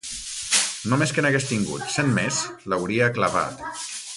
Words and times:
Només 0.93 1.13
que 1.17 1.25
n'hagués 1.25 1.45
tingut 1.51 1.93
cent 1.97 2.09
més 2.17 2.39
l'hauria 2.73 3.11
clavat. 3.19 3.63